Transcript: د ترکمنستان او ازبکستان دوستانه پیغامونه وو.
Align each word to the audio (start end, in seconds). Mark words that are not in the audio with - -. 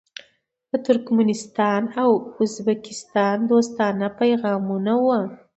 د 0.69 0.71
ترکمنستان 0.87 1.81
او 2.01 2.09
ازبکستان 2.43 3.35
دوستانه 3.51 4.05
پیغامونه 4.19 4.91
وو. 5.03 5.17